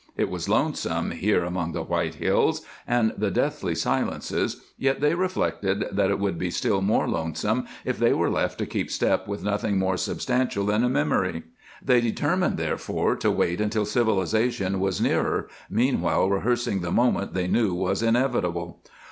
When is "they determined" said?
11.85-12.57